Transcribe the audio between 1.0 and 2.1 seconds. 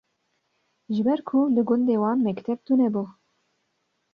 ber ku li gundê